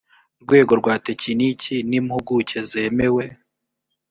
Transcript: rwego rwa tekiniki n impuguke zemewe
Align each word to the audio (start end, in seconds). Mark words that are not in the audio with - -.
rwego 0.43 0.71
rwa 0.81 0.95
tekiniki 1.05 1.75
n 1.89 1.91
impuguke 1.99 2.59
zemewe 2.69 3.25